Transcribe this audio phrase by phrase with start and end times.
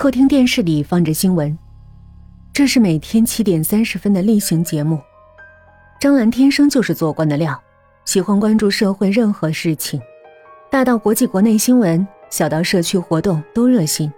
[0.00, 1.58] 客厅电视里放着新闻，
[2.54, 4.98] 这是每天七点三十分的例行节目。
[6.00, 7.62] 张兰天生就是做官的料，
[8.06, 10.00] 喜欢关注社会任何事情，
[10.70, 14.10] 大到国际国内新闻，小到社区活动都热心。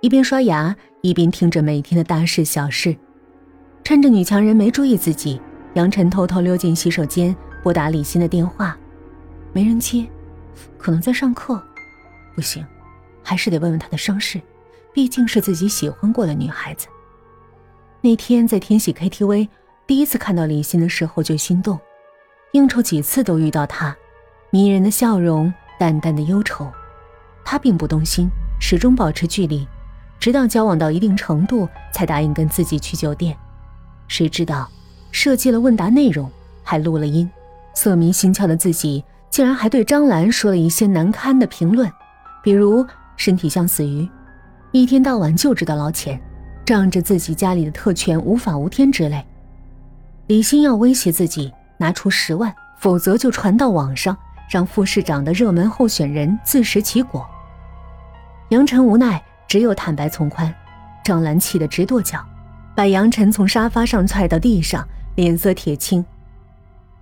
[0.00, 2.96] 一边刷牙一边听着每天的大事小事，
[3.84, 5.38] 趁着女强人没注意自己，
[5.74, 8.74] 杨晨偷偷溜进洗手间拨打李欣的电话，
[9.52, 10.06] 没人接，
[10.78, 11.62] 可能在上课，
[12.34, 12.64] 不行，
[13.22, 14.40] 还是得问问她的伤势。
[14.98, 16.88] 毕竟是自己喜欢过的女孩子。
[18.00, 19.48] 那天在天喜 KTV，
[19.86, 21.78] 第一次看到李欣的时候就心动，
[22.50, 23.96] 应酬几次都遇到她，
[24.50, 26.68] 迷人的笑容，淡淡的忧愁，
[27.44, 28.28] 他并不动心，
[28.60, 29.64] 始终保持距离，
[30.18, 33.36] 直到交往到一定程度才答应跟自己去酒店。
[34.08, 34.68] 谁知道，
[35.12, 36.28] 设计了问答内容，
[36.64, 37.30] 还录了音，
[37.72, 41.88] 色迷心窍的自己竟然还对张兰说了一些难堪的评论，
[42.42, 42.84] 比如
[43.16, 44.08] 身体像死鱼。
[44.70, 46.20] 一天到晚就知道捞钱，
[46.64, 49.24] 仗着自己家里的特权无法无天之类。
[50.26, 54.14] 李欣要威胁自己拿出十万，否则就传到网上，
[54.50, 57.26] 让副市长的热门候选人自食其果。
[58.50, 60.54] 杨晨无奈，只有坦白从宽。
[61.02, 62.22] 张兰气得直跺脚，
[62.76, 66.04] 把杨晨从沙发上踹到地上，脸色铁青。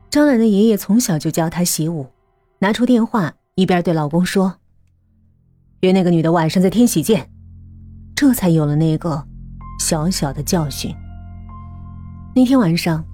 [0.08, 2.06] 张兰的爷爷从小就教她习武，
[2.60, 4.54] 拿出电话，一边对老公说
[5.82, 7.28] ：“约那个女的晚上在天喜见。”
[8.16, 9.22] 这才有了那个
[9.78, 10.96] 小小的教训。
[12.34, 13.04] 那天晚上，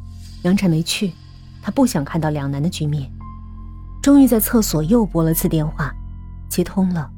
[0.45, 1.13] 杨晨没去，
[1.61, 3.11] 他不想看到两难的局面。
[4.01, 5.93] 终于在厕所又拨了次电话，
[6.49, 7.11] 接通了，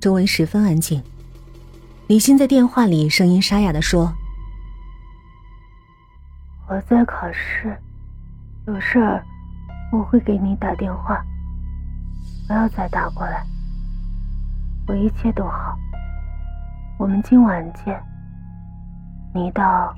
[0.00, 1.00] 周围十分安静。
[2.08, 4.12] 李欣在电话里声音沙哑的说
[6.68, 7.76] ：“我在考试，
[8.66, 9.24] 有事儿
[9.92, 11.24] 我会给你打电话，
[12.48, 13.46] 不要再打过来。
[14.88, 15.78] 我一切都好。”
[16.98, 17.94] 我们今晚见。
[19.34, 19.94] 你到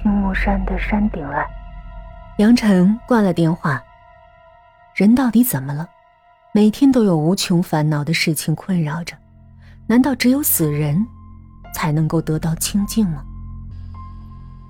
[0.00, 1.44] 青木山的山顶来。
[2.38, 3.82] 杨晨挂了电话。
[4.94, 5.88] 人到底怎么了？
[6.52, 9.16] 每天都有无穷烦恼的事情困扰着，
[9.88, 11.04] 难道只有死人
[11.74, 13.24] 才能够得到清静吗？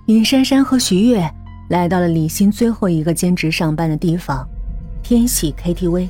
[0.06, 1.30] 尹珊珊和徐月
[1.68, 4.48] 来到了李欣最后一个兼职上班的地方——
[5.04, 6.08] 天喜 KTV。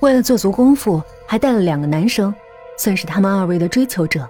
[0.00, 2.32] 为了做足功夫，还带了两个男生。
[2.76, 4.28] 算是他们二位的追求者。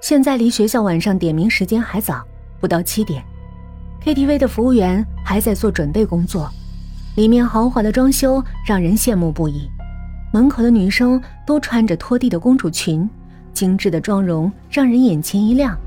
[0.00, 2.22] 现在离学校晚上点名时间还早，
[2.60, 3.24] 不到七点。
[4.02, 6.50] KTV 的服务员还在做准备工作，
[7.16, 9.70] 里面豪华的装修让人羡慕不已。
[10.30, 13.08] 门口的女生都穿着拖地的公主裙，
[13.52, 15.78] 精致的妆容让人眼前一亮。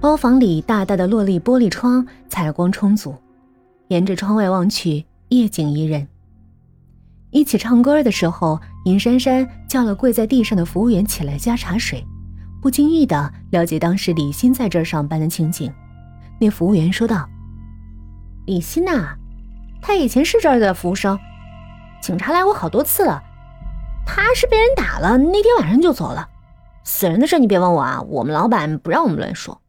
[0.00, 3.14] 包房里大大的落地玻璃窗，采光充足，
[3.88, 6.06] 沿着窗外望去，夜景宜人。
[7.30, 12.04] 一起唱歌的时候，尹珊珊叫了跪在地上的服务员起来加茶水，
[12.60, 15.72] 不经意的了解当时李欣在这儿上班的情景。
[16.40, 17.28] 那服务员说道
[18.46, 19.16] ：“李欣呐，
[19.80, 21.18] 他以前是这儿的服务生，
[22.02, 23.22] 警察来过好多次了。
[24.04, 26.28] 他是被人打了，那天晚上就走了。
[26.82, 29.60] 死人的事你别问我啊，我们老板不让我们乱说。”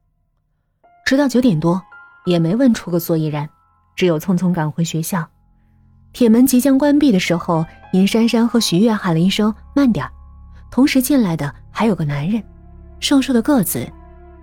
[1.05, 1.83] 直到九点多，
[2.25, 3.49] 也没问出个所以然，
[3.95, 5.29] 只有匆匆赶回学校。
[6.13, 10.07] 铁门即将关闭的时候，尹珊珊和徐月喊了一声“慢点
[10.69, 12.43] 同时进来的还有个男人，
[12.99, 13.89] 瘦瘦的个子，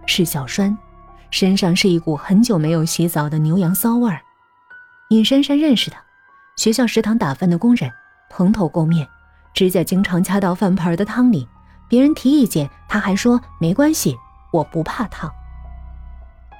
[0.06, 0.76] 是小栓，
[1.30, 4.20] 身上是一股很久没有洗澡的牛羊骚味儿。
[5.10, 6.02] 尹珊珊认识他，
[6.56, 7.90] 学校食堂打饭的工人，
[8.30, 9.06] 蓬头垢面，
[9.54, 11.46] 指甲经常掐到饭盆的汤里。
[11.88, 14.16] 别人提意见，他还说没关系，
[14.52, 15.30] 我不怕烫。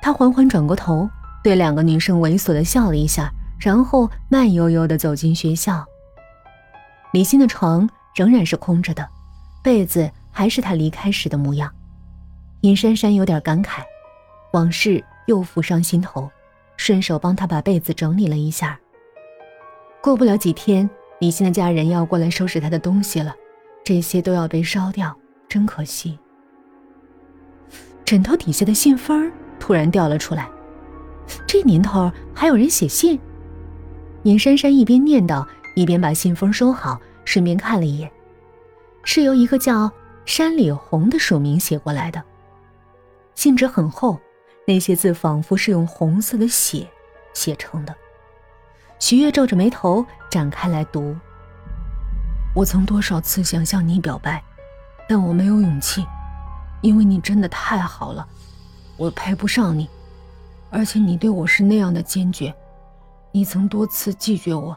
[0.00, 1.08] 他缓缓转过头，
[1.42, 3.30] 对两个女生猥琐的笑了一下。
[3.58, 5.84] 然后慢悠悠地走进学校。
[7.12, 9.08] 李欣的床仍然是空着的，
[9.62, 11.72] 被子还是他离开时的模样。
[12.62, 13.82] 尹珊珊有点感慨，
[14.52, 16.30] 往事又浮上心头，
[16.76, 18.78] 顺手帮他把被子整理了一下。
[20.00, 20.88] 过不了几天，
[21.20, 23.34] 李欣的家人要过来收拾他的东西了，
[23.84, 25.16] 这些都要被烧掉，
[25.48, 26.18] 真可惜。
[28.04, 30.48] 枕头底下的信封突然掉了出来，
[31.46, 33.18] 这年头还有人写信？
[34.28, 35.42] 尹珊珊一边念叨，
[35.74, 38.12] 一边把信封收好，顺便看了一眼，
[39.02, 39.90] 是由一个叫
[40.26, 42.22] 山里红的署名写过来的。
[43.34, 44.20] 信纸很厚，
[44.66, 46.86] 那些字仿佛是用红色的血
[47.32, 47.94] 写成的。
[48.98, 51.16] 徐月皱着眉头展开来读
[52.54, 54.44] ：“我曾多少次想向你表白，
[55.08, 56.04] 但我没有勇气，
[56.82, 58.28] 因为你真的太好了，
[58.98, 59.88] 我配不上你，
[60.68, 62.54] 而且你对我是那样的坚决。”
[63.30, 64.76] 你曾多次拒绝我。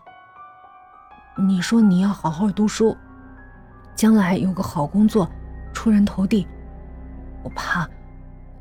[1.37, 2.95] 你说你要好好读书，
[3.95, 5.29] 将来有个好工作，
[5.73, 6.45] 出人头地。
[7.43, 7.87] 我怕，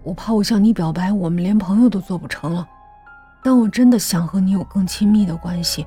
[0.02, 2.66] 我怕我向你表白，我们连朋友都做不成了。
[3.42, 5.84] 但我真的想和你有更亲密的关系。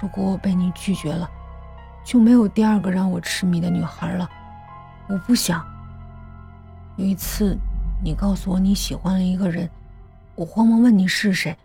[0.00, 1.28] 如果我被你拒绝了，
[2.04, 4.28] 就没有第二个让我痴迷的女孩了。
[5.08, 5.64] 我不想。
[6.96, 7.56] 有一次，
[8.02, 9.68] 你告诉我你喜欢了一个人，
[10.34, 11.56] 我慌忙问你是谁，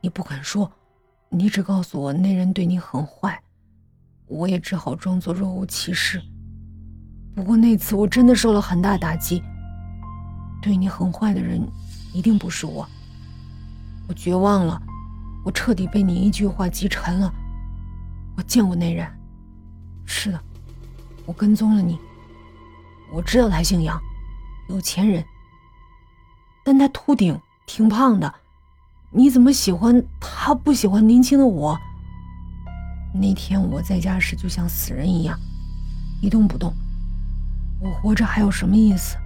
[0.00, 0.70] 你不肯说，
[1.34, 3.42] 你只告诉我那人对你很坏。
[4.26, 6.22] 我也只好装作若无其事。
[7.34, 9.42] 不过那次我真的受了很大打击。
[10.60, 11.66] 对你很坏的人，
[12.12, 12.86] 一定不是我。
[14.08, 14.80] 我绝望了，
[15.44, 17.32] 我彻底被你一句话击沉了。
[18.36, 19.06] 我见过那人，
[20.06, 20.40] 是的，
[21.26, 21.98] 我跟踪了你。
[23.12, 24.00] 我知道他姓杨，
[24.68, 25.24] 有钱人，
[26.64, 28.32] 但他秃顶，挺胖的。
[29.14, 31.78] 你怎么喜欢他，不喜欢年轻的我？
[33.14, 35.38] 那天我在家时就像死人一样，
[36.22, 36.72] 一动不动。
[37.78, 39.16] 我活着还有什么意思？